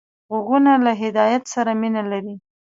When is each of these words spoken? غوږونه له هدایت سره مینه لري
غوږونه 0.29 0.71
له 0.85 0.91
هدایت 1.01 1.43
سره 1.53 1.71
مینه 1.81 2.03
لري 2.11 2.35